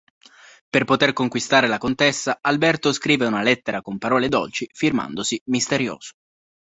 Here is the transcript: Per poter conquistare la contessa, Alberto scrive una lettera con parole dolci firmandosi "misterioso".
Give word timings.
Per 0.75 0.83
poter 0.91 1.09
conquistare 1.19 1.67
la 1.67 1.77
contessa, 1.83 2.39
Alberto 2.41 2.91
scrive 2.91 3.27
una 3.27 3.43
lettera 3.43 3.83
con 3.83 3.99
parole 3.99 4.29
dolci 4.29 4.67
firmandosi 4.73 5.39
"misterioso". 5.45 6.13